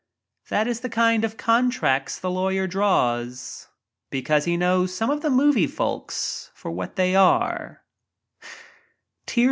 That 0.49 0.65
is 0.67 0.79
the 0.79 0.89
kind 0.89 1.23
of 1.23 1.37
contracts 1.37 2.17
the 2.17 2.31
lawyer 2.31 2.65
because 4.09 4.45
he 4.45 4.57
knows 4.57 4.95
some 4.95 5.11
of 5.11 5.21
the 5.21 5.29
movie 5.29 5.67
folks 5.67 6.49
for 6.55 6.71
what 6.71 6.95
they 6.95 7.13
are. 7.15 7.83